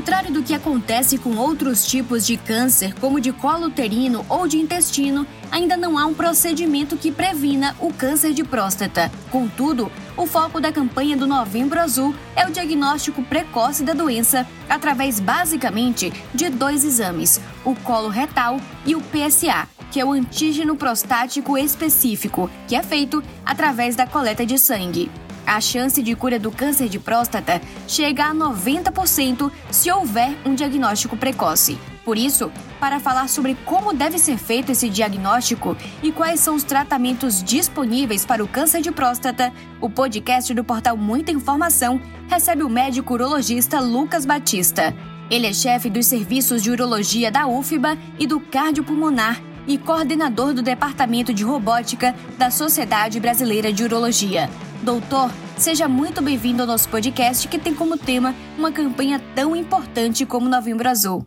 contrário 0.00 0.32
do 0.32 0.42
que 0.42 0.54
acontece 0.54 1.18
com 1.18 1.36
outros 1.36 1.84
tipos 1.86 2.26
de 2.26 2.38
câncer, 2.38 2.94
como 2.94 3.20
de 3.20 3.32
colo 3.32 3.66
uterino 3.66 4.24
ou 4.30 4.48
de 4.48 4.56
intestino, 4.56 5.26
ainda 5.50 5.76
não 5.76 5.98
há 5.98 6.06
um 6.06 6.14
procedimento 6.14 6.96
que 6.96 7.12
previna 7.12 7.76
o 7.78 7.92
câncer 7.92 8.32
de 8.32 8.42
próstata. 8.42 9.12
Contudo, 9.30 9.92
o 10.16 10.24
foco 10.24 10.58
da 10.58 10.72
campanha 10.72 11.18
do 11.18 11.26
Novembro 11.26 11.78
Azul 11.78 12.14
é 12.34 12.46
o 12.46 12.50
diagnóstico 12.50 13.22
precoce 13.22 13.84
da 13.84 13.92
doença 13.92 14.46
através 14.70 15.20
basicamente 15.20 16.10
de 16.34 16.48
dois 16.48 16.82
exames: 16.82 17.38
o 17.62 17.74
colo 17.74 18.08
retal 18.08 18.58
e 18.86 18.94
o 18.94 19.02
PSA, 19.02 19.68
que 19.90 20.00
é 20.00 20.04
o 20.04 20.12
antígeno 20.12 20.76
prostático 20.76 21.58
específico, 21.58 22.50
que 22.66 22.74
é 22.74 22.82
feito 22.82 23.22
através 23.44 23.96
da 23.96 24.06
coleta 24.06 24.46
de 24.46 24.58
sangue 24.58 25.10
a 25.46 25.60
chance 25.60 26.02
de 26.02 26.14
cura 26.14 26.38
do 26.38 26.50
câncer 26.50 26.88
de 26.88 26.98
próstata 26.98 27.60
chega 27.86 28.26
a 28.26 28.34
90% 28.34 29.50
se 29.70 29.90
houver 29.90 30.36
um 30.44 30.54
diagnóstico 30.54 31.16
precoce. 31.16 31.78
Por 32.04 32.16
isso, 32.16 32.50
para 32.80 32.98
falar 32.98 33.28
sobre 33.28 33.56
como 33.64 33.92
deve 33.92 34.18
ser 34.18 34.38
feito 34.38 34.72
esse 34.72 34.88
diagnóstico 34.88 35.76
e 36.02 36.10
quais 36.10 36.40
são 36.40 36.54
os 36.54 36.64
tratamentos 36.64 37.42
disponíveis 37.42 38.24
para 38.24 38.42
o 38.42 38.48
câncer 38.48 38.80
de 38.80 38.90
próstata, 38.90 39.52
o 39.80 39.90
podcast 39.90 40.52
do 40.54 40.64
portal 40.64 40.96
Muita 40.96 41.30
Informação 41.30 42.00
recebe 42.28 42.62
o 42.62 42.68
médico 42.68 43.14
urologista 43.14 43.80
Lucas 43.80 44.24
Batista. 44.24 44.94
Ele 45.30 45.46
é 45.46 45.52
chefe 45.52 45.88
dos 45.88 46.06
serviços 46.06 46.62
de 46.62 46.70
urologia 46.70 47.30
da 47.30 47.46
UFBA 47.46 47.96
e 48.18 48.26
do 48.26 48.40
cardiopulmonar 48.40 49.40
e 49.66 49.78
coordenador 49.78 50.52
do 50.52 50.62
Departamento 50.62 51.32
de 51.32 51.44
Robótica 51.44 52.14
da 52.36 52.50
Sociedade 52.50 53.20
Brasileira 53.20 53.72
de 53.72 53.84
Urologia. 53.84 54.50
Doutor, 54.82 55.30
seja 55.58 55.86
muito 55.86 56.22
bem-vindo 56.22 56.62
ao 56.62 56.66
nosso 56.66 56.88
podcast 56.88 57.46
que 57.46 57.58
tem 57.58 57.74
como 57.74 57.98
tema 57.98 58.34
uma 58.56 58.72
campanha 58.72 59.20
tão 59.34 59.54
importante 59.54 60.24
como 60.24 60.48
Novembro 60.48 60.88
Azul. 60.88 61.26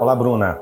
Olá, 0.00 0.16
Bruna. 0.16 0.58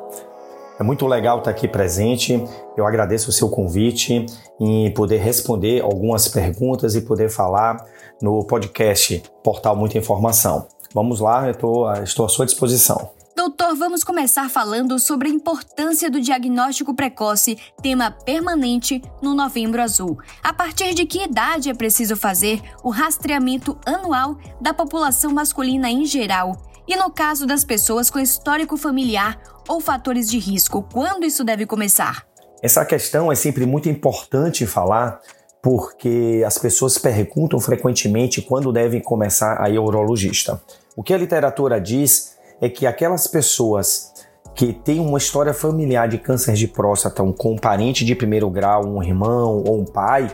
É 0.76 0.82
muito 0.82 1.06
legal 1.06 1.38
estar 1.38 1.52
aqui 1.52 1.68
presente. 1.68 2.44
Eu 2.76 2.84
agradeço 2.84 3.30
o 3.30 3.32
seu 3.32 3.48
convite 3.48 4.26
em 4.58 4.92
poder 4.92 5.18
responder 5.18 5.82
algumas 5.82 6.26
perguntas 6.26 6.96
e 6.96 7.00
poder 7.00 7.30
falar 7.30 7.76
no 8.20 8.44
podcast 8.44 9.22
Portal 9.44 9.76
Muita 9.76 9.98
Informação. 9.98 10.66
Vamos 10.92 11.20
lá, 11.20 11.48
estou 11.48 11.86
à 11.86 12.28
sua 12.28 12.44
disposição. 12.44 13.21
Doutor, 13.34 13.74
vamos 13.74 14.04
começar 14.04 14.50
falando 14.50 14.98
sobre 14.98 15.28
a 15.28 15.32
importância 15.32 16.10
do 16.10 16.20
diagnóstico 16.20 16.94
precoce, 16.94 17.56
tema 17.82 18.10
permanente 18.10 19.00
no 19.22 19.34
Novembro 19.34 19.80
Azul. 19.80 20.18
A 20.42 20.52
partir 20.52 20.92
de 20.92 21.06
que 21.06 21.24
idade 21.24 21.70
é 21.70 21.74
preciso 21.74 22.14
fazer 22.14 22.60
o 22.84 22.90
rastreamento 22.90 23.78
anual 23.86 24.36
da 24.60 24.74
população 24.74 25.32
masculina 25.32 25.90
em 25.90 26.04
geral? 26.04 26.52
E 26.86 26.94
no 26.94 27.10
caso 27.10 27.46
das 27.46 27.64
pessoas 27.64 28.10
com 28.10 28.18
histórico 28.18 28.76
familiar 28.76 29.40
ou 29.66 29.80
fatores 29.80 30.30
de 30.30 30.38
risco, 30.38 30.86
quando 30.92 31.24
isso 31.24 31.42
deve 31.42 31.64
começar? 31.64 32.26
Essa 32.62 32.84
questão 32.84 33.32
é 33.32 33.34
sempre 33.34 33.64
muito 33.64 33.88
importante 33.88 34.66
falar 34.66 35.20
porque 35.62 36.42
as 36.44 36.58
pessoas 36.58 36.98
perguntam 36.98 37.58
frequentemente 37.60 38.42
quando 38.42 38.72
devem 38.72 39.00
começar 39.00 39.62
a 39.62 39.70
ir 39.70 39.78
ao 39.78 39.84
urologista. 39.84 40.60
O 40.94 41.02
que 41.02 41.14
a 41.14 41.18
literatura 41.18 41.80
diz 41.80 42.31
é 42.62 42.68
que 42.68 42.86
aquelas 42.86 43.26
pessoas 43.26 44.12
que 44.54 44.72
têm 44.72 45.00
uma 45.00 45.18
história 45.18 45.52
familiar 45.52 46.08
de 46.08 46.16
câncer 46.16 46.54
de 46.54 46.68
próstata, 46.68 47.20
um, 47.20 47.32
com 47.32 47.54
um 47.54 47.58
parente 47.58 48.04
de 48.04 48.14
primeiro 48.14 48.48
grau, 48.48 48.86
um 48.86 49.02
irmão 49.02 49.64
ou 49.66 49.80
um 49.80 49.84
pai 49.84 50.30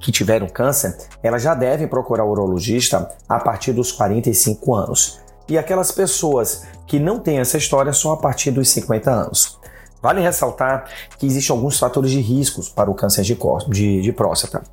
que 0.00 0.10
tiveram 0.10 0.48
câncer, 0.48 0.96
elas 1.22 1.40
já 1.40 1.54
devem 1.54 1.86
procurar 1.86 2.24
o 2.24 2.30
urologista 2.32 3.08
a 3.28 3.38
partir 3.38 3.72
dos 3.72 3.92
45 3.92 4.74
anos. 4.74 5.20
E 5.48 5.56
aquelas 5.56 5.92
pessoas 5.92 6.66
que 6.84 6.98
não 6.98 7.20
têm 7.20 7.38
essa 7.38 7.56
história 7.56 7.92
só 7.92 8.14
a 8.14 8.16
partir 8.16 8.50
dos 8.50 8.68
50 8.70 9.10
anos. 9.10 9.58
Vale 10.02 10.20
ressaltar 10.20 10.88
que 11.16 11.26
existem 11.26 11.54
alguns 11.54 11.78
fatores 11.78 12.10
de 12.10 12.20
riscos 12.20 12.68
para 12.68 12.90
o 12.90 12.94
câncer 12.94 13.22
de, 13.22 13.38
de, 13.68 14.02
de 14.02 14.12
próstata. 14.12 14.64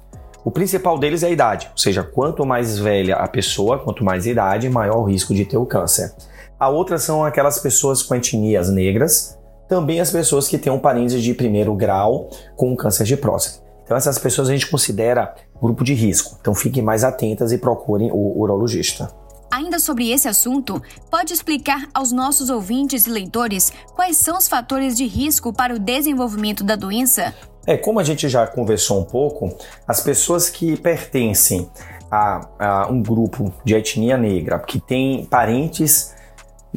O 0.44 0.50
principal 0.50 0.97
deles 0.97 1.22
é 1.22 1.28
a 1.28 1.31
idade, 1.31 1.69
ou 1.72 1.78
seja, 1.78 2.03
quanto 2.03 2.46
mais 2.46 2.79
velha 2.79 3.16
a 3.16 3.28
pessoa, 3.28 3.79
quanto 3.79 4.03
mais 4.03 4.25
idade, 4.25 4.69
maior 4.69 4.97
o 4.97 5.03
risco 5.03 5.34
de 5.34 5.46
ter 5.46 5.58
o 5.58 5.66
câncer. 5.66 6.12
A 6.57 6.69
outra 6.69 6.97
são 6.97 7.25
aquelas 7.25 7.59
pessoas 7.59 8.01
com 8.01 8.16
etnias 8.16 8.69
negras, 8.69 9.38
também 9.67 9.99
as 9.99 10.09
pessoas 10.09 10.47
que 10.47 10.57
têm 10.57 10.71
um 10.71 10.79
parente 10.79 11.21
de 11.21 11.33
primeiro 11.33 11.75
grau 11.75 12.29
com 12.55 12.75
câncer 12.77 13.03
de 13.03 13.17
próstata. 13.17 13.66
Então 13.83 13.97
essas 13.97 14.17
pessoas 14.17 14.47
a 14.47 14.53
gente 14.53 14.69
considera 14.69 15.35
grupo 15.61 15.83
de 15.83 15.93
risco. 15.93 16.38
Então 16.39 16.55
fiquem 16.55 16.81
mais 16.81 17.03
atentas 17.03 17.51
e 17.51 17.57
procurem 17.57 18.09
o 18.11 18.39
urologista. 18.39 19.11
Ainda 19.51 19.79
sobre 19.79 20.11
esse 20.11 20.27
assunto, 20.29 20.81
pode 21.11 21.33
explicar 21.33 21.88
aos 21.93 22.11
nossos 22.11 22.49
ouvintes 22.49 23.05
e 23.05 23.09
leitores 23.09 23.72
quais 23.93 24.17
são 24.17 24.37
os 24.37 24.47
fatores 24.47 24.95
de 24.95 25.05
risco 25.05 25.51
para 25.51 25.73
o 25.73 25.79
desenvolvimento 25.79 26.63
da 26.63 26.75
doença? 26.75 27.33
É, 27.67 27.75
como 27.75 27.99
a 27.99 28.03
gente 28.03 28.29
já 28.29 28.47
conversou 28.47 28.99
um 28.99 29.03
pouco, 29.03 29.53
as 29.87 29.99
pessoas 29.99 30.49
que 30.49 30.77
pertencem 30.77 31.69
a, 32.09 32.47
a 32.59 32.87
um 32.89 33.01
grupo 33.01 33.53
de 33.63 33.75
etnia 33.75 34.17
negra, 34.17 34.59
que 34.59 34.79
tem 34.79 35.25
parentes 35.25 36.16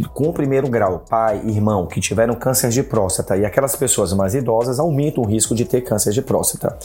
com 0.04 0.28
o 0.28 0.32
primeiro 0.32 0.68
grau, 0.68 1.04
pai 1.08 1.40
irmão, 1.44 1.86
que 1.86 2.00
tiveram 2.00 2.34
câncer 2.34 2.70
de 2.70 2.82
próstata 2.82 3.36
e 3.36 3.44
aquelas 3.44 3.74
pessoas 3.76 4.12
mais 4.12 4.34
idosas 4.34 4.78
aumentam 4.78 5.24
o 5.24 5.26
risco 5.26 5.54
de 5.54 5.64
ter 5.64 5.82
câncer 5.82 6.12
de 6.12 6.22
próstata. 6.22 6.76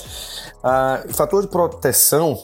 Ah, 0.64 1.04
fator 1.10 1.42
de 1.42 1.48
proteção 1.48 2.38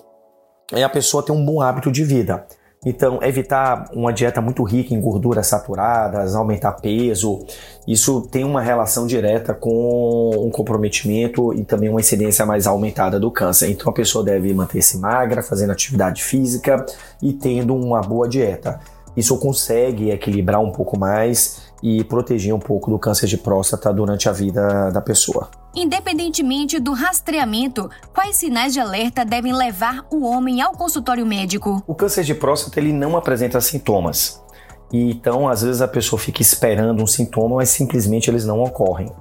é 0.72 0.84
a 0.84 0.90
pessoa 0.90 1.24
ter 1.24 1.32
um 1.32 1.44
bom 1.44 1.62
hábito 1.62 1.92
de 1.92 2.04
vida. 2.04 2.46
Então, 2.86 3.20
evitar 3.22 3.90
uma 3.94 4.14
dieta 4.14 4.40
muito 4.40 4.64
rica 4.64 4.94
em 4.94 5.02
gorduras 5.02 5.48
saturadas, 5.48 6.34
aumentar 6.34 6.74
peso, 6.74 7.46
isso 7.86 8.22
tem 8.22 8.46
uma 8.46 8.62
relação 8.62 9.06
direta 9.06 9.54
com 9.54 10.32
um 10.46 10.50
comprometimento 10.50 11.54
e 11.54 11.66
também 11.66 11.90
uma 11.90 12.00
incidência 12.00 12.46
mais 12.46 12.66
aumentada 12.66 13.20
do 13.20 13.30
câncer. 13.30 13.70
Então, 13.70 13.90
a 13.90 13.94
pessoa 13.94 14.24
deve 14.24 14.54
manter-se 14.54 14.98
magra, 14.98 15.44
fazendo 15.44 15.72
atividade 15.72 16.24
física 16.24 16.86
e 17.22 17.34
tendo 17.34 17.76
uma 17.76 18.00
boa 18.00 18.30
dieta. 18.30 18.80
Isso 19.20 19.38
consegue 19.38 20.12
equilibrar 20.12 20.62
um 20.62 20.72
pouco 20.72 20.98
mais 20.98 21.64
e 21.84 22.06
proteger 22.06 22.56
um 22.56 22.60
pouco 22.60 22.90
do 22.90 22.98
câncer 22.98 23.28
de 23.28 23.38
próstata 23.38 23.92
durante 23.92 24.30
a 24.30 24.32
vida 24.32 24.90
da 24.92 25.02
pessoa. 25.02 25.50
Independentemente 25.76 26.80
do 26.80 26.94
rastreamento, 26.94 27.90
quais 28.14 28.38
sinais 28.38 28.72
de 28.72 28.80
alerta 28.80 29.26
devem 29.26 29.54
levar 29.54 30.06
o 30.10 30.24
homem 30.26 30.62
ao 30.62 30.72
consultório 30.72 31.26
médico? 31.26 31.84
O 31.86 31.94
câncer 31.94 32.24
de 32.24 32.34
próstata 32.34 32.80
ele 32.80 32.94
não 32.94 33.18
apresenta 33.18 33.60
sintomas. 33.60 34.42
E 34.90 35.12
então, 35.12 35.50
às 35.50 35.64
vezes 35.64 35.82
a 35.82 35.88
pessoa 35.88 36.18
fica 36.18 36.42
esperando 36.42 37.04
um 37.04 37.08
sintoma, 37.08 37.58
mas 37.58 37.70
simplesmente 37.70 38.30
eles 38.30 38.46
não 38.46 38.64
ocorrem. 38.64 39.12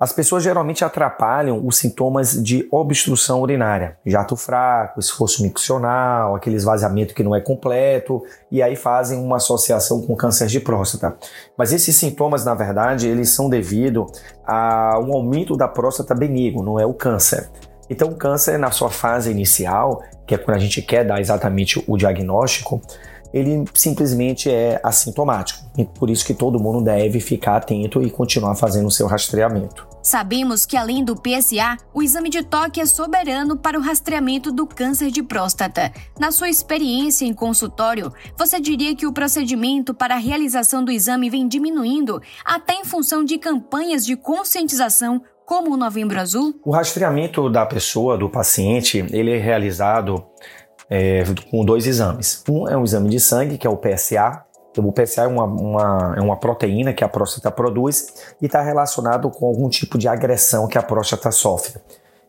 As 0.00 0.14
pessoas 0.14 0.42
geralmente 0.42 0.82
atrapalham 0.82 1.60
os 1.62 1.76
sintomas 1.76 2.42
de 2.42 2.66
obstrução 2.70 3.42
urinária, 3.42 3.98
jato 4.06 4.34
fraco, 4.34 4.98
esforço 4.98 5.42
miccional, 5.42 6.34
aquele 6.34 6.56
esvaziamento 6.56 7.12
que 7.12 7.22
não 7.22 7.36
é 7.36 7.40
completo, 7.42 8.22
e 8.50 8.62
aí 8.62 8.76
fazem 8.76 9.22
uma 9.22 9.36
associação 9.36 10.00
com 10.00 10.16
câncer 10.16 10.46
de 10.46 10.58
próstata. 10.58 11.14
Mas 11.54 11.70
esses 11.70 11.94
sintomas, 11.96 12.46
na 12.46 12.54
verdade, 12.54 13.08
eles 13.08 13.28
são 13.28 13.50
devido 13.50 14.06
a 14.46 14.98
um 14.98 15.12
aumento 15.12 15.54
da 15.54 15.68
próstata 15.68 16.14
benigno, 16.14 16.62
não 16.62 16.80
é 16.80 16.86
o 16.86 16.94
câncer. 16.94 17.50
Então, 17.90 18.08
o 18.08 18.16
câncer, 18.16 18.58
na 18.58 18.70
sua 18.70 18.88
fase 18.88 19.30
inicial, 19.30 20.02
que 20.26 20.34
é 20.34 20.38
quando 20.38 20.56
a 20.56 20.60
gente 20.60 20.80
quer 20.80 21.04
dar 21.04 21.20
exatamente 21.20 21.84
o 21.86 21.98
diagnóstico, 21.98 22.80
ele 23.34 23.64
simplesmente 23.74 24.50
é 24.50 24.80
assintomático. 24.82 25.60
E 25.76 25.84
por 25.84 26.08
isso 26.08 26.24
que 26.24 26.32
todo 26.32 26.58
mundo 26.58 26.82
deve 26.82 27.20
ficar 27.20 27.56
atento 27.56 28.02
e 28.02 28.10
continuar 28.10 28.54
fazendo 28.54 28.86
o 28.86 28.90
seu 28.90 29.06
rastreamento. 29.06 29.89
Sabemos 30.02 30.64
que 30.64 30.76
além 30.76 31.04
do 31.04 31.14
PSA, 31.14 31.76
o 31.92 32.02
exame 32.02 32.30
de 32.30 32.42
toque 32.42 32.80
é 32.80 32.86
soberano 32.86 33.56
para 33.56 33.78
o 33.78 33.82
rastreamento 33.82 34.50
do 34.50 34.66
câncer 34.66 35.10
de 35.10 35.22
próstata. 35.22 35.92
Na 36.18 36.30
sua 36.30 36.48
experiência 36.48 37.26
em 37.26 37.34
consultório, 37.34 38.12
você 38.36 38.58
diria 38.58 38.96
que 38.96 39.06
o 39.06 39.12
procedimento 39.12 39.92
para 39.92 40.14
a 40.14 40.18
realização 40.18 40.84
do 40.84 40.90
exame 40.90 41.28
vem 41.28 41.46
diminuindo 41.46 42.20
até 42.44 42.74
em 42.74 42.84
função 42.84 43.24
de 43.24 43.38
campanhas 43.38 44.04
de 44.06 44.16
conscientização 44.16 45.22
como 45.44 45.74
o 45.74 45.76
Novembro 45.76 46.20
Azul? 46.20 46.54
O 46.64 46.70
rastreamento 46.70 47.50
da 47.50 47.66
pessoa, 47.66 48.16
do 48.16 48.28
paciente, 48.28 49.04
ele 49.10 49.32
é 49.32 49.38
realizado 49.38 50.24
é, 50.88 51.24
com 51.50 51.64
dois 51.64 51.86
exames. 51.86 52.42
Um 52.48 52.68
é 52.68 52.76
um 52.76 52.84
exame 52.84 53.10
de 53.10 53.18
sangue, 53.18 53.58
que 53.58 53.66
é 53.66 53.70
o 53.70 53.76
PSA. 53.76 54.44
Então, 54.70 54.86
o 54.86 54.92
PSA 54.92 55.22
é 55.22 55.26
uma, 55.26 55.44
uma, 55.44 56.14
é 56.16 56.20
uma 56.20 56.36
proteína 56.36 56.92
que 56.92 57.02
a 57.02 57.08
próstata 57.08 57.50
produz 57.50 58.14
e 58.40 58.46
está 58.46 58.62
relacionado 58.62 59.28
com 59.30 59.46
algum 59.46 59.68
tipo 59.68 59.98
de 59.98 60.06
agressão 60.06 60.68
que 60.68 60.78
a 60.78 60.82
próstata 60.82 61.30
sofre. 61.32 61.80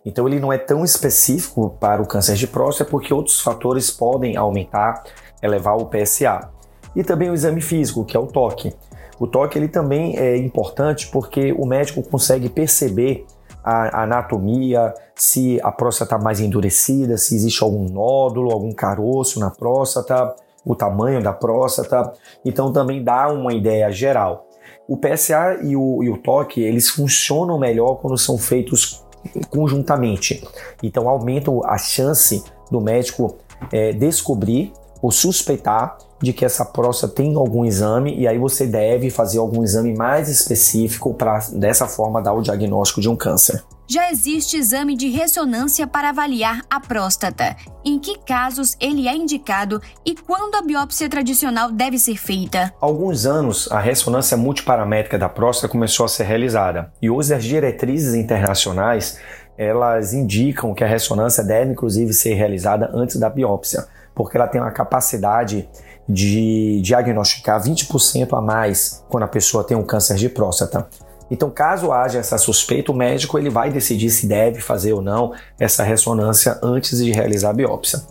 Então 0.06 0.28
ele 0.28 0.40
não 0.40 0.52
é 0.52 0.58
tão 0.58 0.84
específico 0.84 1.78
para 1.80 2.02
o 2.02 2.08
câncer 2.08 2.36
de 2.36 2.48
próstata 2.48 2.90
porque 2.90 3.14
outros 3.14 3.40
fatores 3.40 3.92
podem 3.92 4.36
aumentar, 4.36 5.04
elevar 5.42 5.78
o 5.78 5.86
PSA. 5.86 6.50
E 6.96 7.04
também 7.04 7.30
o 7.30 7.34
exame 7.34 7.62
físico, 7.62 8.04
que 8.04 8.18
é 8.18 8.20
o 8.20 8.28
toque. 8.28 8.74
O 9.20 9.28
toque 9.28 9.58
ele 9.58 9.68
também 9.68 10.18
é 10.18 10.36
importante 10.38 11.08
porque 11.12 11.54
o 11.54 11.66
médico 11.66 12.02
consegue 12.02 12.50
perceber 12.50 13.26
a 13.64 14.04
anatomia, 14.04 14.92
se 15.14 15.62
a 15.62 15.72
próstata 15.72 16.16
está 16.16 16.24
mais 16.24 16.40
endurecida, 16.40 17.16
se 17.16 17.36
existe 17.36 17.64
algum 17.64 17.88
nódulo, 17.88 18.52
algum 18.52 18.74
caroço 18.74 19.40
na 19.40 19.52
próstata, 19.52 20.36
o 20.66 20.76
tamanho 20.76 21.22
da 21.22 21.34
próstata. 21.34 22.14
Então 22.46 22.72
também 22.72 23.04
dá 23.04 23.30
uma 23.30 23.54
ideia 23.54 23.92
geral. 23.92 24.48
O 24.88 24.98
PSA 24.98 25.60
e 25.64 25.76
o, 25.76 26.04
e 26.04 26.10
o 26.10 26.18
toque, 26.18 26.62
eles 26.62 26.90
funcionam 26.90 27.58
melhor 27.58 27.96
quando 27.96 28.18
são 28.18 28.38
feitos 28.38 29.04
conjuntamente. 29.50 30.44
Então 30.82 31.08
aumentam 31.08 31.64
a 31.66 31.78
chance 31.78 32.44
do 32.70 32.82
médico 32.82 33.38
é, 33.72 33.94
descobrir 33.94 34.74
ou 35.02 35.12
suspeitar 35.12 35.98
de 36.22 36.32
que 36.34 36.46
essa 36.46 36.64
próstata 36.64 37.14
tem 37.14 37.36
algum 37.36 37.66
exame 37.66 38.16
e 38.16 38.28
aí 38.28 38.38
você 38.38 38.68
deve 38.68 39.10
fazer 39.10 39.40
algum 39.40 39.64
exame 39.64 39.96
mais 39.96 40.30
específico 40.30 41.14
para 41.14 41.40
dessa 41.54 41.88
forma 41.88 42.22
dar 42.22 42.34
o 42.34 42.42
diagnóstico 42.42 43.02
de 43.02 43.10
um 43.10 43.16
câncer. 43.16 43.64
Já 43.94 44.10
existe 44.10 44.56
exame 44.56 44.96
de 44.96 45.10
ressonância 45.10 45.86
para 45.86 46.12
avaliar 46.12 46.62
a 46.70 46.80
próstata. 46.80 47.58
Em 47.84 48.00
que 48.00 48.20
casos 48.20 48.78
ele 48.80 49.06
é 49.06 49.14
indicado 49.14 49.82
e 50.06 50.16
quando 50.16 50.56
a 50.56 50.62
biópsia 50.62 51.10
tradicional 51.10 51.70
deve 51.70 52.00
ser 52.00 52.16
feita? 52.16 52.74
Há 52.80 52.86
alguns 52.86 53.26
anos, 53.26 53.70
a 53.70 53.82
ressonância 53.82 54.38
multiparamétrica 54.38 55.20
da 55.20 55.28
próstata 55.28 55.70
começou 55.70 56.06
a 56.06 56.08
ser 56.08 56.24
realizada 56.24 56.90
e 57.02 57.10
hoje 57.10 57.34
as 57.34 57.44
diretrizes 57.44 58.14
internacionais 58.14 59.20
elas 59.58 60.14
indicam 60.14 60.74
que 60.74 60.86
a 60.86 60.88
ressonância 60.88 61.44
deve 61.44 61.74
inclusive 61.74 62.14
ser 62.14 62.36
realizada 62.36 62.90
antes 62.94 63.18
da 63.18 63.30
biópsia, 63.30 63.86
porque 64.16 64.38
ela 64.38 64.48
tem 64.48 64.62
uma 64.62 64.72
capacidade 64.72 65.68
de 66.08 66.80
diagnosticar 66.82 67.62
20% 67.62 68.38
a 68.38 68.40
mais 68.40 69.04
quando 69.10 69.24
a 69.24 69.28
pessoa 69.28 69.66
tem 69.66 69.76
um 69.76 69.84
câncer 69.84 70.16
de 70.16 70.30
próstata. 70.30 70.88
Então, 71.32 71.50
caso 71.50 71.94
haja 71.94 72.20
essa 72.20 72.38
suspeita, 72.38 72.92
o 72.92 72.96
médico 72.96 73.40
ele 73.40 73.50
vai 73.50 73.72
decidir 73.72 74.10
se 74.10 74.28
deve 74.28 74.60
fazer 74.60 74.92
ou 74.92 75.02
não 75.02 75.32
essa 75.58 75.82
ressonância 75.82 76.60
antes 76.62 77.02
de 77.02 77.10
realizar 77.10 77.52
a 77.52 77.54
biópsia. 77.54 78.02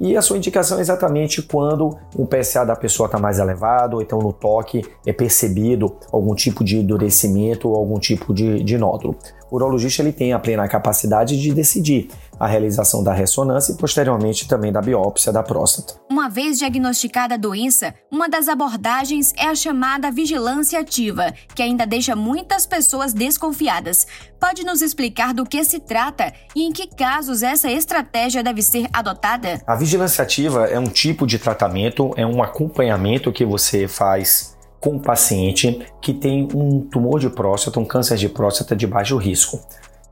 E 0.00 0.16
a 0.16 0.22
sua 0.22 0.36
indicação 0.36 0.78
é 0.78 0.80
exatamente 0.80 1.40
quando 1.40 1.96
o 2.16 2.26
PSA 2.26 2.64
da 2.64 2.74
pessoa 2.74 3.06
está 3.06 3.18
mais 3.18 3.38
elevado, 3.38 3.96
ou 3.96 4.02
então 4.02 4.18
no 4.18 4.32
toque 4.32 4.82
é 5.06 5.12
percebido 5.12 5.94
algum 6.10 6.34
tipo 6.34 6.64
de 6.64 6.78
endurecimento 6.78 7.68
ou 7.68 7.76
algum 7.76 7.98
tipo 7.98 8.34
de, 8.34 8.64
de 8.64 8.76
nódulo. 8.76 9.16
O 9.50 9.56
urologista 9.56 10.02
ele 10.02 10.12
tem 10.12 10.32
a 10.32 10.38
plena 10.38 10.66
capacidade 10.68 11.40
de 11.40 11.52
decidir 11.52 12.08
a 12.38 12.46
realização 12.46 13.02
da 13.02 13.12
ressonância 13.12 13.72
e 13.72 13.76
posteriormente 13.76 14.48
também 14.48 14.72
da 14.72 14.80
biópsia 14.80 15.32
da 15.32 15.42
próstata. 15.42 15.94
Uma 16.10 16.28
vez 16.28 16.58
diagnosticada 16.58 17.34
a 17.34 17.38
doença, 17.38 17.94
uma 18.10 18.28
das 18.28 18.48
abordagens 18.48 19.32
é 19.36 19.46
a 19.46 19.54
chamada 19.54 20.10
vigilância 20.10 20.80
ativa, 20.80 21.32
que 21.54 21.62
ainda 21.62 21.86
deixa 21.86 22.16
muitas 22.16 22.66
pessoas 22.66 23.12
desconfiadas. 23.12 24.06
Pode 24.40 24.64
nos 24.64 24.82
explicar 24.82 25.32
do 25.32 25.46
que 25.46 25.64
se 25.64 25.80
trata 25.80 26.32
e 26.54 26.64
em 26.64 26.72
que 26.72 26.86
casos 26.86 27.42
essa 27.42 27.70
estratégia 27.70 28.42
deve 28.42 28.62
ser 28.62 28.88
adotada? 28.92 29.60
A 29.66 29.76
vigilância 29.76 30.22
ativa 30.22 30.66
é 30.66 30.78
um 30.78 30.88
tipo 30.88 31.26
de 31.26 31.38
tratamento, 31.38 32.12
é 32.16 32.26
um 32.26 32.42
acompanhamento 32.42 33.32
que 33.32 33.44
você 33.44 33.88
faz 33.88 34.53
com 34.84 34.90
um 34.90 34.98
paciente 34.98 35.80
que 35.98 36.12
tem 36.12 36.46
um 36.54 36.82
tumor 36.82 37.18
de 37.18 37.30
próstata, 37.30 37.80
um 37.80 37.86
câncer 37.86 38.18
de 38.18 38.28
próstata 38.28 38.76
de 38.76 38.86
baixo 38.86 39.16
risco. 39.16 39.58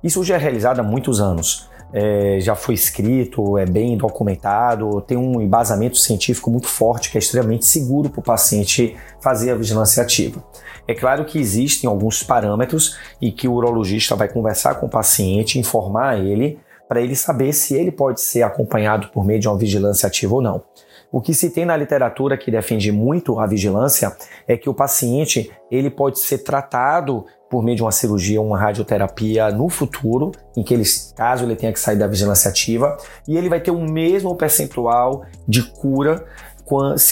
Isso 0.02 0.24
já 0.24 0.36
é 0.36 0.38
realizado 0.38 0.80
há 0.80 0.82
muitos 0.82 1.20
anos. 1.20 1.68
É, 1.92 2.38
já 2.40 2.54
foi 2.54 2.74
escrito, 2.74 3.58
é 3.58 3.66
bem 3.66 3.98
documentado, 3.98 5.02
tem 5.02 5.18
um 5.18 5.42
embasamento 5.42 5.98
científico 5.98 6.50
muito 6.50 6.68
forte 6.68 7.10
que 7.10 7.18
é 7.18 7.20
extremamente 7.20 7.66
seguro 7.66 8.08
para 8.08 8.20
o 8.20 8.22
paciente 8.22 8.96
fazer 9.20 9.50
a 9.50 9.54
vigilância 9.54 10.02
ativa. 10.02 10.42
É 10.88 10.94
claro 10.94 11.26
que 11.26 11.38
existem 11.38 11.86
alguns 11.86 12.22
parâmetros 12.22 12.96
e 13.20 13.30
que 13.30 13.46
o 13.46 13.52
urologista 13.52 14.16
vai 14.16 14.26
conversar 14.26 14.76
com 14.76 14.86
o 14.86 14.90
paciente, 14.90 15.58
informar 15.58 16.18
ele 16.18 16.58
para 16.88 17.02
ele 17.02 17.14
saber 17.14 17.52
se 17.52 17.74
ele 17.74 17.92
pode 17.92 18.22
ser 18.22 18.42
acompanhado 18.42 19.08
por 19.08 19.22
meio 19.22 19.38
de 19.38 19.48
uma 19.48 19.58
vigilância 19.58 20.06
ativa 20.06 20.34
ou 20.34 20.40
não. 20.40 20.62
O 21.12 21.20
que 21.20 21.34
se 21.34 21.50
tem 21.50 21.66
na 21.66 21.76
literatura 21.76 22.38
que 22.38 22.50
defende 22.50 22.90
muito 22.90 23.38
a 23.38 23.46
vigilância 23.46 24.16
é 24.48 24.56
que 24.56 24.70
o 24.70 24.72
paciente 24.72 25.52
ele 25.70 25.90
pode 25.90 26.18
ser 26.18 26.38
tratado 26.38 27.26
por 27.50 27.62
meio 27.62 27.76
de 27.76 27.82
uma 27.82 27.92
cirurgia, 27.92 28.40
uma 28.40 28.58
radioterapia 28.58 29.50
no 29.50 29.68
futuro, 29.68 30.32
em 30.56 30.62
que 30.62 30.72
ele, 30.72 30.84
caso 31.14 31.44
ele 31.44 31.54
tenha 31.54 31.70
que 31.70 31.78
sair 31.78 31.96
da 31.96 32.06
vigilância 32.06 32.48
ativa, 32.48 32.96
e 33.28 33.36
ele 33.36 33.50
vai 33.50 33.60
ter 33.60 33.70
o 33.70 33.78
mesmo 33.78 34.34
percentual 34.34 35.26
de 35.46 35.62
cura 35.62 36.24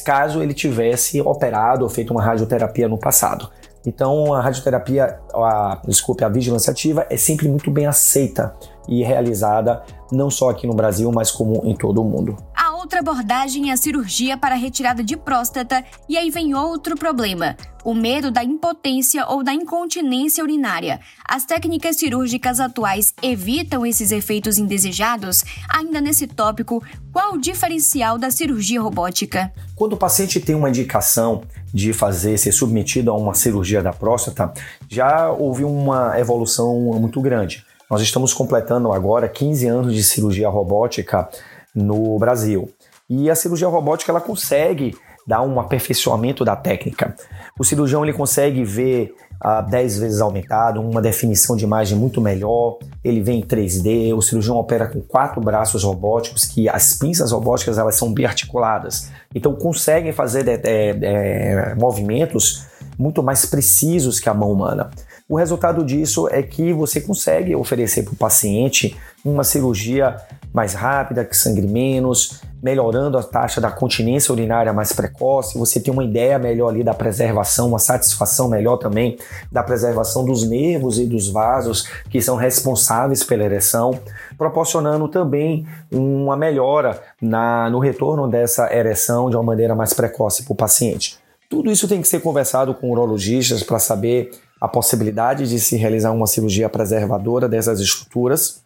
caso 0.03 0.43
ele 0.43 0.55
tivesse 0.55 1.21
operado 1.21 1.85
ou 1.85 1.91
feito 1.91 2.13
uma 2.13 2.23
radioterapia 2.23 2.89
no 2.89 2.97
passado. 2.97 3.51
Então, 3.85 4.33
a 4.33 4.41
radioterapia, 4.41 5.19
a, 5.35 5.83
desculpe, 5.87 6.25
a 6.25 6.29
vigilância 6.31 6.71
ativa 6.71 7.07
é 7.11 7.17
sempre 7.19 7.49
muito 7.49 7.71
bem 7.71 7.87
aceita 7.87 8.55
e 8.89 9.03
realizada 9.03 9.83
não 10.11 10.31
só 10.31 10.49
aqui 10.49 10.67
no 10.67 10.73
Brasil, 10.75 11.11
mas 11.13 11.31
como 11.31 11.63
em 11.65 11.75
todo 11.75 12.01
o 12.01 12.05
mundo. 12.05 12.37
Outra 12.81 13.01
abordagem 13.01 13.71
é 13.71 13.75
a 13.75 13.77
cirurgia 13.77 14.39
para 14.39 14.55
retirada 14.55 15.05
de 15.05 15.17
próstata, 15.17 15.85
e 16.09 16.17
aí 16.17 16.31
vem 16.31 16.55
outro 16.55 16.97
problema: 16.97 17.55
o 17.85 17.95
medo 17.95 18.31
da 18.31 18.43
impotência 18.43 19.27
ou 19.27 19.45
da 19.45 19.53
incontinência 19.53 20.43
urinária. 20.43 20.99
As 21.29 21.45
técnicas 21.45 21.97
cirúrgicas 21.97 22.59
atuais 22.59 23.15
evitam 23.23 23.85
esses 23.85 24.11
efeitos 24.11 24.57
indesejados? 24.57 25.45
Ainda 25.69 26.01
nesse 26.01 26.27
tópico, 26.27 26.83
qual 27.13 27.35
o 27.35 27.41
diferencial 27.41 28.17
da 28.17 28.31
cirurgia 28.31 28.81
robótica? 28.81 29.53
Quando 29.77 29.93
o 29.93 29.99
paciente 29.99 30.41
tem 30.41 30.55
uma 30.55 30.71
indicação 30.71 31.43
de 31.73 31.93
fazer 31.93 32.39
ser 32.39 32.53
submetido 32.53 33.11
a 33.11 33.17
uma 33.17 33.35
cirurgia 33.35 33.83
da 33.83 33.93
próstata, 33.93 34.53
já 34.89 35.31
houve 35.31 35.65
uma 35.65 36.19
evolução 36.19 36.75
muito 36.99 37.21
grande. 37.21 37.65
Nós 37.91 38.01
estamos 38.01 38.33
completando 38.33 38.93
agora 38.93 39.29
15 39.29 39.67
anos 39.67 39.95
de 39.95 40.03
cirurgia 40.03 40.49
robótica 40.49 41.29
no 41.75 42.19
Brasil. 42.19 42.71
E 43.09 43.29
a 43.31 43.35
cirurgia 43.35 43.69
robótica 43.69 44.13
ela 44.13 44.21
consegue 44.21 44.97
dar 45.27 45.43
um 45.43 45.61
aperfeiçoamento 45.61 46.45
da 46.45 46.57
técnica. 46.57 47.15
O 47.59 47.65
cirurgião 47.65 48.05
ele 48.05 48.13
consegue 48.13 48.65
ver 48.65 49.15
a 49.41 49.63
10 49.63 49.99
vezes 49.99 50.21
aumentado, 50.21 50.81
uma 50.83 51.01
definição 51.01 51.57
de 51.57 51.65
imagem 51.65 51.97
muito 51.97 52.21
melhor, 52.21 52.79
ele 53.03 53.23
vem 53.23 53.41
em 53.41 53.43
3D, 53.43 54.15
o 54.15 54.21
cirurgião 54.21 54.57
opera 54.57 54.87
com 54.87 55.01
quatro 55.01 55.41
braços 55.41 55.83
robóticos, 55.83 56.45
que 56.45 56.69
as 56.69 56.93
pinças 56.93 57.33
robóticas 57.33 57.79
elas 57.79 57.95
são 57.95 58.13
bem 58.13 58.27
articuladas, 58.27 59.11
então 59.35 59.55
conseguem 59.55 60.13
fazer 60.13 60.47
é, 60.47 60.61
é, 60.63 61.75
movimentos 61.75 62.67
muito 62.99 63.23
mais 63.23 63.47
precisos 63.47 64.21
que 64.21 64.29
a 64.29 64.35
mão 64.35 64.53
humana. 64.53 64.91
O 65.27 65.37
resultado 65.37 65.85
disso 65.85 66.29
é 66.31 66.43
que 66.43 66.71
você 66.73 67.01
consegue 67.01 67.57
oferecer 67.57 68.03
para 68.03 68.13
o 68.13 68.17
paciente 68.17 68.95
uma 69.25 69.43
cirurgia 69.43 70.17
mais 70.53 70.75
rápida, 70.75 71.25
que 71.25 71.37
sangre 71.37 71.67
menos, 71.67 72.41
melhorando 72.63 73.17
a 73.17 73.23
taxa 73.23 73.61
da 73.61 73.71
continência 73.71 74.33
urinária 74.33 74.73
mais 74.73 74.93
precoce, 74.93 75.59
você 75.59 75.81
tem 75.81 75.93
uma 75.93 76.05
ideia 76.05 76.39
melhor 76.39 76.69
ali 76.69 76.85
da 76.85 76.93
preservação, 76.93 77.69
uma 77.69 77.79
satisfação 77.79 78.49
melhor 78.49 78.77
também 78.77 79.19
da 79.51 79.63
preservação 79.63 80.25
dos 80.25 80.49
nervos 80.49 80.99
e 80.99 81.07
dos 81.07 81.29
vasos 81.29 81.89
que 82.11 82.21
são 82.21 82.37
responsáveis 82.37 83.25
pela 83.25 83.45
ereção, 83.45 83.99
proporcionando 84.37 85.09
também 85.09 85.67
uma 85.91 86.37
melhora 86.37 87.01
na, 87.21 87.71
no 87.71 87.79
retorno 87.79 88.29
dessa 88.29 88.73
ereção 88.75 89.31
de 89.31 89.37
uma 89.37 89.43
maneira 89.43 89.75
mais 89.75 89.93
precoce 89.93 90.43
para 90.43 90.53
o 90.53 90.57
paciente. 90.57 91.19
Tudo 91.49 91.71
isso 91.71 91.89
tem 91.89 92.01
que 92.01 92.09
ser 92.09 92.21
conversado 92.21 92.75
com 92.75 92.91
urologistas 92.91 93.63
para 93.63 93.79
saber 93.79 94.31
a 94.61 94.69
possibilidade 94.69 95.49
de 95.49 95.59
se 95.59 95.77
realizar 95.77 96.13
uma 96.13 96.27
cirurgia 96.27 96.69
preservadora 96.69 97.49
dessas 97.49 97.81
estruturas, 97.81 98.63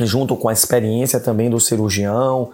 junto 0.00 0.36
com 0.36 0.48
a 0.48 0.52
experiência 0.52 1.20
também 1.20 1.48
do 1.48 1.60
cirurgião 1.60 2.50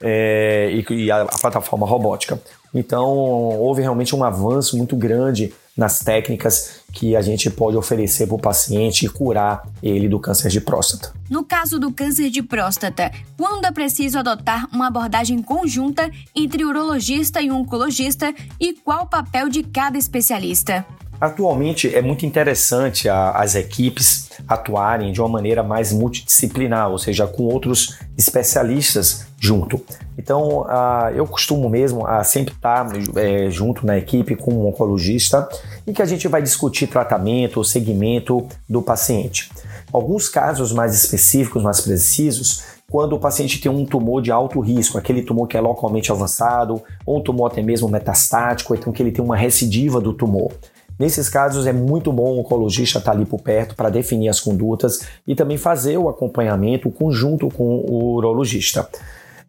é, 0.00 0.70
e, 0.72 0.94
e 0.94 1.10
a, 1.10 1.22
a 1.22 1.38
plataforma 1.38 1.86
robótica. 1.86 2.40
Então, 2.74 3.06
houve 3.06 3.82
realmente 3.82 4.14
um 4.14 4.22
avanço 4.22 4.76
muito 4.76 4.94
grande 4.94 5.52
nas 5.76 6.00
técnicas 6.00 6.80
que 6.92 7.14
a 7.14 7.22
gente 7.22 7.48
pode 7.48 7.76
oferecer 7.76 8.26
para 8.26 8.34
o 8.34 8.38
paciente 8.38 9.06
e 9.06 9.08
curar 9.08 9.62
ele 9.80 10.08
do 10.08 10.18
câncer 10.18 10.50
de 10.50 10.60
próstata. 10.60 11.12
No 11.30 11.44
caso 11.44 11.78
do 11.78 11.92
câncer 11.92 12.30
de 12.30 12.42
próstata, 12.42 13.12
quando 13.36 13.64
é 13.64 13.70
preciso 13.70 14.18
adotar 14.18 14.68
uma 14.72 14.88
abordagem 14.88 15.40
conjunta 15.40 16.10
entre 16.34 16.64
urologista 16.64 17.40
e 17.40 17.50
oncologista 17.50 18.34
e 18.60 18.72
qual 18.72 19.04
o 19.04 19.08
papel 19.08 19.48
de 19.48 19.62
cada 19.62 19.96
especialista? 19.96 20.84
Atualmente 21.20 21.94
é 21.94 22.00
muito 22.00 22.24
interessante 22.24 23.08
a, 23.08 23.30
as 23.32 23.54
equipes 23.54 24.28
atuarem 24.46 25.12
de 25.12 25.20
uma 25.20 25.28
maneira 25.28 25.62
mais 25.62 25.92
multidisciplinar, 25.92 26.90
ou 26.90 26.98
seja, 26.98 27.26
com 27.26 27.44
outros 27.44 27.98
especialistas 28.16 29.26
junto. 29.38 29.80
Então, 30.16 30.66
eu 31.14 31.26
costumo 31.26 31.68
mesmo 31.68 32.06
a 32.06 32.24
sempre 32.24 32.54
estar 32.54 32.86
é, 33.16 33.50
junto 33.50 33.86
na 33.86 33.96
equipe 33.96 34.34
com 34.34 34.52
um 34.52 34.66
oncologista 34.66 35.48
e 35.86 35.92
que 35.92 36.02
a 36.02 36.06
gente 36.06 36.26
vai 36.28 36.42
discutir 36.42 36.86
tratamento, 36.86 37.62
segmento 37.64 38.46
do 38.68 38.82
paciente. 38.82 39.50
Alguns 39.92 40.28
casos 40.28 40.72
mais 40.72 40.94
específicos, 40.94 41.62
mais 41.62 41.80
precisos, 41.80 42.64
quando 42.90 43.14
o 43.14 43.18
paciente 43.18 43.60
tem 43.60 43.70
um 43.70 43.84
tumor 43.84 44.22
de 44.22 44.32
alto 44.32 44.60
risco, 44.60 44.98
aquele 44.98 45.22
tumor 45.22 45.46
que 45.46 45.56
é 45.56 45.60
localmente 45.60 46.10
avançado, 46.10 46.82
ou 47.04 47.18
um 47.18 47.22
tumor 47.22 47.50
até 47.50 47.62
mesmo 47.62 47.88
metastático, 47.88 48.74
então 48.74 48.92
que 48.92 49.02
ele 49.02 49.12
tem 49.12 49.24
uma 49.24 49.36
recidiva 49.36 50.00
do 50.00 50.12
tumor. 50.12 50.52
Nesses 50.98 51.28
casos 51.28 51.66
é 51.66 51.72
muito 51.72 52.12
bom 52.12 52.34
o 52.34 52.40
oncologista 52.40 52.98
estar 52.98 53.12
ali 53.12 53.24
por 53.24 53.40
perto 53.40 53.76
para 53.76 53.88
definir 53.88 54.28
as 54.28 54.40
condutas 54.40 55.06
e 55.26 55.34
também 55.34 55.56
fazer 55.56 55.96
o 55.96 56.08
acompanhamento 56.08 56.90
conjunto 56.90 57.48
com 57.48 57.76
o 57.88 58.14
urologista. 58.14 58.88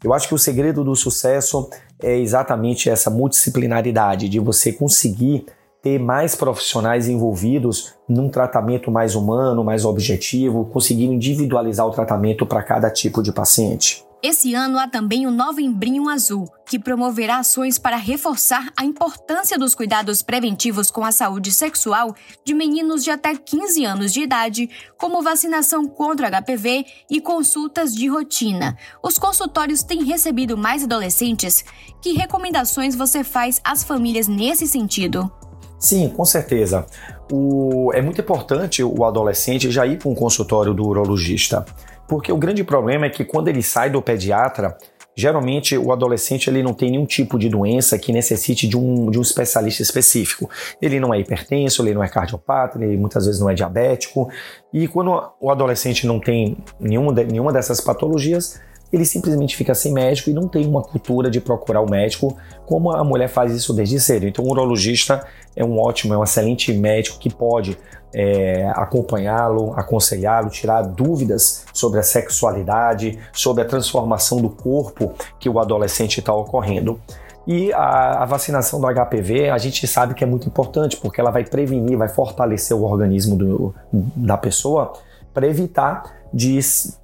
Eu 0.04 0.14
acho 0.14 0.28
que 0.28 0.36
o 0.36 0.38
segredo 0.38 0.84
do 0.84 0.96
sucesso 0.96 1.70
é 2.02 2.18
exatamente 2.18 2.90
essa 2.90 3.10
multidisciplinaridade 3.10 4.30
de 4.30 4.40
você 4.40 4.72
conseguir 4.72 5.46
ter 5.82 6.00
mais 6.00 6.36
profissionais 6.36 7.08
envolvidos 7.08 7.94
num 8.08 8.30
tratamento 8.30 8.92
mais 8.92 9.16
humano, 9.16 9.64
mais 9.64 9.86
objetivo, 9.86 10.66
conseguindo 10.66 11.14
individualizar 11.14 11.86
o 11.86 11.92
tratamento 11.92 12.46
para 12.46 12.62
cada 12.62 12.90
tipo 12.90 13.24
de 13.24 13.32
paciente. 13.32 14.06
Esse 14.22 14.54
ano 14.54 14.78
há 14.78 14.86
também 14.86 15.26
o 15.26 15.32
Novembrinho 15.32 16.10
Azul, 16.10 16.46
que 16.66 16.78
promoverá 16.78 17.38
ações 17.38 17.80
para 17.80 17.96
reforçar 17.96 18.70
a 18.78 18.84
importância 18.84 19.58
dos 19.58 19.74
cuidados 19.74 20.22
preventivos 20.22 20.92
com 20.92 21.06
a 21.06 21.12
saúde 21.12 21.54
sexual 21.54 22.14
de 22.44 22.54
meninos 22.54 23.02
de 23.02 23.12
até 23.12 23.34
15 23.34 23.86
anos 23.86 24.12
de 24.12 24.22
idade, 24.22 24.70
como 24.98 25.22
vacinação 25.22 25.88
contra 25.88 26.30
HPV 26.30 26.86
e 27.10 27.22
consultas 27.22 27.96
de 27.96 28.10
rotina. 28.10 28.78
Os 29.02 29.18
consultórios 29.18 29.84
têm 29.84 30.04
recebido 30.04 30.58
mais 30.58 30.84
adolescentes. 30.84 31.64
Que 32.02 32.12
recomendações 32.12 32.96
você 32.96 33.24
faz 33.24 33.62
às 33.64 33.86
famílias 33.86 34.28
nesse 34.28 34.68
sentido? 34.68 35.32
Sim, 35.80 36.10
com 36.10 36.26
certeza. 36.26 36.86
O, 37.32 37.92
é 37.94 38.02
muito 38.02 38.22
importante 38.22 38.84
o 38.84 39.04
adolescente 39.04 39.70
já 39.70 39.86
ir 39.86 39.98
para 39.98 40.10
um 40.10 40.16
consultório 40.16 40.74
do 40.74 40.88
urologista, 40.88 41.66
porque 42.08 42.32
o 42.32 42.38
grande 42.38 42.64
problema 42.64 43.06
é 43.06 43.10
que 43.10 43.24
quando 43.24 43.50
ele 43.50 43.62
sai 43.62 43.90
do 43.90 44.02
pediatra, 44.02 44.76
geralmente 45.16 45.78
o 45.78 45.92
adolescente 45.92 46.50
ele 46.50 46.64
não 46.64 46.74
tem 46.74 46.92
nenhum 46.92 47.06
tipo 47.06 47.38
de 47.38 47.50
doença 47.50 48.00
que 48.00 48.12
necessite 48.12 48.68
de 48.68 48.78
um, 48.78 49.12
de 49.12 49.20
um 49.20 49.22
especialista 49.22 49.84
específico. 49.84 50.50
Ele 50.82 51.00
não 51.00 51.14
é 51.14 51.20
hipertenso, 51.20 51.84
ele 51.84 51.94
não 51.94 52.04
é 52.04 52.08
cardiopata, 52.08 52.82
ele 52.82 52.98
muitas 52.98 53.26
vezes 53.26 53.40
não 53.40 53.50
é 53.50 53.54
diabético. 53.54 54.30
E 54.74 54.88
quando 54.88 55.22
o 55.40 55.52
adolescente 55.52 56.08
não 56.08 56.20
tem 56.20 56.58
nenhuma, 56.80 57.12
nenhuma 57.12 57.52
dessas 57.54 57.82
patologias, 57.82 58.60
ele 58.92 59.06
simplesmente 59.06 59.56
fica 59.56 59.76
sem 59.76 59.94
médico 59.94 60.30
e 60.30 60.34
não 60.34 60.48
tem 60.48 60.66
uma 60.66 60.82
cultura 60.82 61.30
de 61.30 61.40
procurar 61.40 61.82
o 61.82 61.90
médico 61.90 62.36
como 62.66 62.92
a 62.92 63.04
mulher 63.04 63.28
faz 63.28 63.54
isso 63.54 63.74
desde 63.74 64.00
cedo. 64.00 64.28
Então, 64.28 64.44
o 64.44 64.50
urologista 64.50 65.26
é 65.56 65.64
um 65.64 65.80
ótimo, 65.80 66.14
é 66.14 66.18
um 66.18 66.24
excelente 66.24 66.74
médico 66.74 67.20
que 67.20 67.34
pode 67.34 67.78
é, 68.14 68.68
acompanhá-lo, 68.76 69.74
aconselhá-lo, 69.74 70.50
tirar 70.50 70.82
dúvidas 70.82 71.66
sobre 71.74 72.00
a 72.00 72.04
sexualidade, 72.04 73.20
sobre 73.32 73.64
a 73.64 73.66
transformação 73.66 74.42
do 74.42 74.50
corpo 74.50 75.14
que 75.40 75.50
o 75.50 75.60
adolescente 75.60 76.20
está 76.20 76.34
ocorrendo. 76.34 77.00
E 77.48 77.74
a, 77.74 78.24
a, 78.24 78.26
vacinação 78.26 78.80
do 78.80 78.88
HPV 78.88 79.50
a 79.50 79.58
gente 79.58 79.88
sabe 79.88 80.14
que 80.14 80.24
é 80.24 80.28
muito 80.28 80.48
importante 80.48 80.98
porque 80.98 81.20
ela 81.20 81.32
vai 81.32 81.44
prevenir, 81.44 81.98
vai 81.98 82.08
fortalecer 82.08 82.76
o 82.76 82.84
organismo 82.84 83.36
do, 83.36 83.74
da 83.92 84.38
pessoa 84.38 84.94
para 85.34 85.48
evitar 85.48 86.19
de 86.34 86.60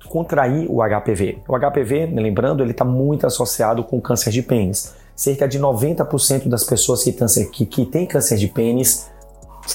contrair 0.07 0.67
o 0.69 0.81
HPV. 0.81 1.39
O 1.47 1.57
HPV, 1.57 2.07
lembrando, 2.07 2.63
ele 2.63 2.71
está 2.71 2.85
muito 2.85 3.25
associado 3.25 3.83
com 3.83 3.99
câncer 3.99 4.31
de 4.31 4.41
pênis. 4.41 4.93
Cerca 5.15 5.47
de 5.47 5.59
90% 5.59 6.47
das 6.47 6.63
pessoas 6.63 7.03
que, 7.03 7.11
câncer, 7.13 7.49
que, 7.49 7.65
que 7.65 7.85
têm 7.85 8.05
câncer 8.05 8.37
de 8.37 8.47
pênis 8.47 9.09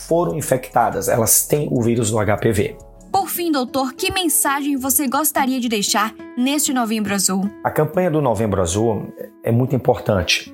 foram 0.07 0.37
infectadas, 0.37 1.09
elas 1.09 1.47
têm 1.47 1.69
o 1.71 1.83
vírus 1.83 2.11
do 2.11 2.19
HPV. 2.19 2.77
Por 3.11 3.29
fim, 3.29 3.51
doutor, 3.51 3.93
que 3.95 4.13
mensagem 4.13 4.77
você 4.77 5.09
gostaria 5.09 5.59
de 5.59 5.69
deixar 5.69 6.15
neste 6.39 6.73
Novembro 6.73 7.13
Azul? 7.13 7.51
A 7.65 7.71
campanha 7.71 8.11
do 8.11 8.21
Novembro 8.21 8.63
Azul 8.63 9.13
é 9.43 9.51
muito 9.51 9.75
importante. 9.75 10.53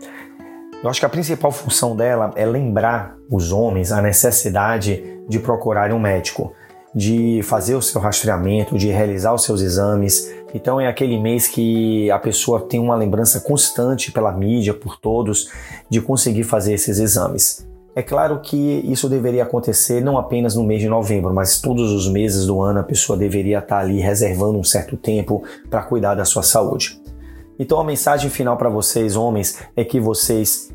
Eu 0.82 0.88
acho 0.88 1.00
que 1.00 1.06
a 1.06 1.08
principal 1.08 1.50
função 1.50 1.94
dela 1.94 2.32
é 2.34 2.46
lembrar 2.46 3.14
os 3.30 3.52
homens 3.52 3.92
a 3.92 4.00
necessidade 4.00 5.20
de 5.28 5.38
procurarem 5.38 5.94
um 5.94 5.98
médico 5.98 6.54
de 6.96 7.42
fazer 7.42 7.74
o 7.74 7.82
seu 7.82 8.00
rastreamento, 8.00 8.78
de 8.78 8.88
realizar 8.88 9.34
os 9.34 9.44
seus 9.44 9.60
exames. 9.60 10.32
Então 10.54 10.80
é 10.80 10.88
aquele 10.88 11.20
mês 11.20 11.46
que 11.46 12.10
a 12.10 12.18
pessoa 12.18 12.58
tem 12.60 12.80
uma 12.80 12.96
lembrança 12.96 13.38
constante 13.38 14.10
pela 14.10 14.32
mídia, 14.32 14.72
por 14.72 14.98
todos, 14.98 15.50
de 15.90 16.00
conseguir 16.00 16.44
fazer 16.44 16.72
esses 16.72 16.98
exames. 16.98 17.68
É 17.94 18.02
claro 18.02 18.40
que 18.40 18.56
isso 18.56 19.10
deveria 19.10 19.42
acontecer 19.42 20.02
não 20.02 20.16
apenas 20.16 20.54
no 20.54 20.64
mês 20.64 20.80
de 20.80 20.88
novembro, 20.88 21.34
mas 21.34 21.60
todos 21.60 21.92
os 21.92 22.08
meses 22.10 22.46
do 22.46 22.62
ano 22.62 22.80
a 22.80 22.82
pessoa 22.82 23.18
deveria 23.18 23.58
estar 23.58 23.78
ali 23.78 24.00
reservando 24.00 24.58
um 24.58 24.64
certo 24.64 24.96
tempo 24.96 25.42
para 25.68 25.82
cuidar 25.82 26.14
da 26.14 26.24
sua 26.24 26.42
saúde. 26.42 26.98
Então 27.58 27.78
a 27.78 27.84
mensagem 27.84 28.30
final 28.30 28.56
para 28.56 28.70
vocês, 28.70 29.16
homens, 29.16 29.58
é 29.74 29.84
que 29.84 30.00
vocês 30.00 30.70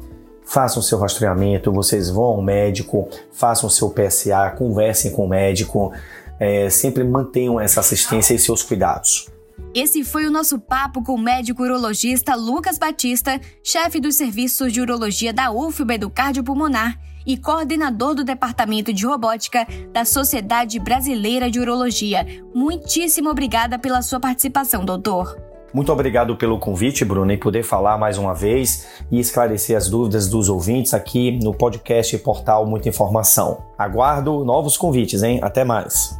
façam 0.51 0.81
seu 0.81 0.99
rastreamento, 0.99 1.71
vocês 1.71 2.09
vão 2.09 2.25
ao 2.25 2.41
médico, 2.41 3.07
façam 3.31 3.69
seu 3.69 3.89
PSA, 3.89 4.53
conversem 4.57 5.11
com 5.11 5.25
o 5.25 5.29
médico, 5.29 5.93
é, 6.37 6.69
sempre 6.69 7.05
mantenham 7.05 7.57
essa 7.57 7.79
assistência 7.79 8.33
e 8.33 8.39
seus 8.39 8.61
cuidados. 8.61 9.29
Esse 9.73 10.03
foi 10.03 10.25
o 10.25 10.31
nosso 10.31 10.59
papo 10.59 11.01
com 11.03 11.13
o 11.13 11.21
médico 11.21 11.63
urologista 11.63 12.35
Lucas 12.35 12.77
Batista, 12.77 13.39
chefe 13.63 14.01
dos 14.01 14.15
serviços 14.15 14.73
de 14.73 14.81
urologia 14.81 15.31
da 15.31 15.51
UFBA 15.51 15.97
do 15.97 16.09
Cardiopulmonar 16.09 16.99
e 17.25 17.37
coordenador 17.37 18.13
do 18.13 18.23
Departamento 18.25 18.91
de 18.91 19.05
Robótica 19.05 19.65
da 19.93 20.03
Sociedade 20.03 20.79
Brasileira 20.79 21.49
de 21.49 21.61
Urologia. 21.61 22.25
Muitíssimo 22.53 23.29
obrigada 23.29 23.79
pela 23.79 24.01
sua 24.01 24.19
participação, 24.19 24.83
doutor. 24.83 25.50
Muito 25.73 25.91
obrigado 25.91 26.35
pelo 26.35 26.59
convite, 26.59 27.05
Bruno, 27.05 27.31
e 27.31 27.37
poder 27.37 27.63
falar 27.63 27.97
mais 27.97 28.17
uma 28.17 28.33
vez 28.33 28.87
e 29.09 29.19
esclarecer 29.19 29.77
as 29.77 29.89
dúvidas 29.89 30.27
dos 30.27 30.49
ouvintes 30.49 30.93
aqui 30.93 31.39
no 31.41 31.53
podcast 31.53 32.15
e 32.15 32.19
portal 32.19 32.65
Muita 32.65 32.89
Informação. 32.89 33.63
Aguardo 33.77 34.43
novos 34.43 34.75
convites, 34.75 35.23
hein? 35.23 35.39
Até 35.41 35.63
mais. 35.63 36.19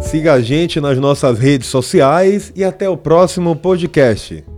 Siga 0.00 0.34
a 0.34 0.40
gente 0.40 0.80
nas 0.80 0.98
nossas 0.98 1.38
redes 1.38 1.68
sociais 1.68 2.52
e 2.54 2.64
até 2.64 2.88
o 2.88 2.96
próximo 2.96 3.54
podcast. 3.54 4.55